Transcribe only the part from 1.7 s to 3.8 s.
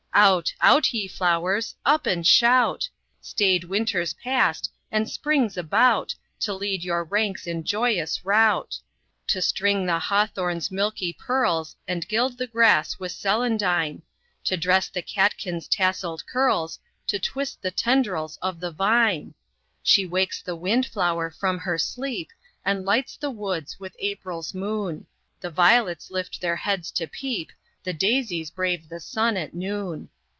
Up and shout! Staid